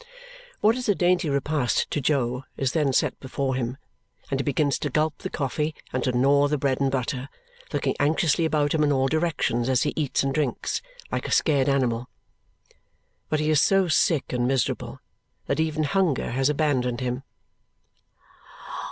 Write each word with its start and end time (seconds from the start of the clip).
What 0.61 0.75
is 0.75 0.89
a 0.89 0.95
dainty 0.95 1.29
repast 1.29 1.91
to 1.91 2.01
Jo 2.01 2.43
is 2.57 2.71
then 2.71 2.91
set 2.91 3.19
before 3.19 3.53
him, 3.53 3.77
and 4.31 4.39
he 4.39 4.43
begins 4.43 4.79
to 4.79 4.89
gulp 4.89 5.19
the 5.19 5.29
coffee 5.29 5.75
and 5.93 6.03
to 6.03 6.11
gnaw 6.11 6.47
the 6.47 6.57
bread 6.57 6.81
and 6.81 6.89
butter, 6.89 7.29
looking 7.71 7.95
anxiously 7.99 8.43
about 8.45 8.73
him 8.73 8.83
in 8.83 8.91
all 8.91 9.05
directions 9.07 9.69
as 9.69 9.83
he 9.83 9.93
eats 9.95 10.23
and 10.23 10.33
drinks, 10.33 10.81
like 11.11 11.27
a 11.27 11.31
scared 11.31 11.69
animal. 11.69 12.09
But 13.29 13.41
he 13.41 13.51
is 13.51 13.61
so 13.61 13.87
sick 13.87 14.33
and 14.33 14.47
miserable 14.47 14.99
that 15.45 15.59
even 15.59 15.83
hunger 15.83 16.31
has 16.31 16.49
abandoned 16.49 17.01
him. 17.01 17.21